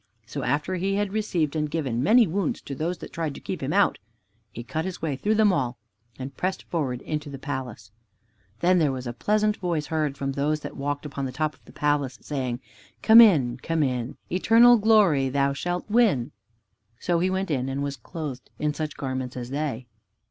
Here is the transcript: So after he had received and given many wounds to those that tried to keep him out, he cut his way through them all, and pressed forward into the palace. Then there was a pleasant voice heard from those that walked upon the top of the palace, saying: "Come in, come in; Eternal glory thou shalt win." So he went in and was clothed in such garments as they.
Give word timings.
So 0.25 0.41
after 0.41 0.77
he 0.77 0.95
had 0.95 1.13
received 1.13 1.55
and 1.55 1.69
given 1.69 2.01
many 2.01 2.25
wounds 2.25 2.59
to 2.61 2.73
those 2.73 2.97
that 2.97 3.13
tried 3.13 3.35
to 3.35 3.39
keep 3.39 3.61
him 3.61 3.71
out, 3.71 3.99
he 4.51 4.63
cut 4.63 4.83
his 4.83 4.99
way 4.99 5.15
through 5.15 5.35
them 5.35 5.53
all, 5.53 5.77
and 6.17 6.35
pressed 6.35 6.63
forward 6.63 7.03
into 7.03 7.29
the 7.29 7.37
palace. 7.37 7.91
Then 8.61 8.79
there 8.79 8.91
was 8.91 9.05
a 9.05 9.13
pleasant 9.13 9.57
voice 9.57 9.85
heard 9.85 10.17
from 10.17 10.31
those 10.31 10.61
that 10.61 10.75
walked 10.75 11.05
upon 11.05 11.25
the 11.25 11.31
top 11.31 11.53
of 11.53 11.63
the 11.65 11.71
palace, 11.71 12.17
saying: 12.19 12.61
"Come 13.03 13.21
in, 13.21 13.57
come 13.57 13.83
in; 13.83 14.17
Eternal 14.31 14.79
glory 14.79 15.29
thou 15.29 15.53
shalt 15.53 15.87
win." 15.87 16.31
So 16.99 17.19
he 17.19 17.29
went 17.29 17.51
in 17.51 17.69
and 17.69 17.83
was 17.83 17.95
clothed 17.95 18.49
in 18.57 18.73
such 18.73 18.97
garments 18.97 19.37
as 19.37 19.51
they. 19.51 19.85